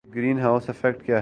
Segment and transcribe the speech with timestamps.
[0.05, 1.19] کہ greenhouse effect کیا ہے